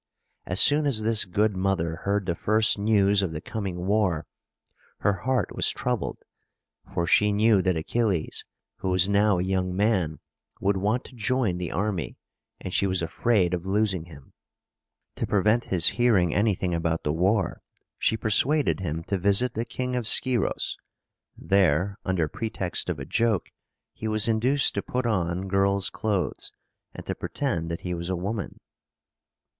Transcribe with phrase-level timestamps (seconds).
[0.47, 4.25] As soon as this good mother heard the first news of the coming war,
[5.01, 6.17] her heart was troubled;
[6.91, 8.43] for she knew that Achilles,
[8.77, 10.17] who was now a young man,
[10.59, 12.17] would want to join the army,
[12.59, 14.33] and she was afraid of losing him.
[15.17, 17.61] To prevent his hearing anything about the war,
[17.99, 20.77] she persuaded him to visit the King of Scyros.
[21.37, 23.51] There, under pretext of a joke,
[23.93, 26.51] he was induced to put on girl's clothes,
[26.91, 28.59] and to pretend that he was a woman.